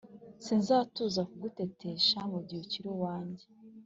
[0.45, 3.45] Sinzatuza kugutetesha mu gihe ukiri uwanjye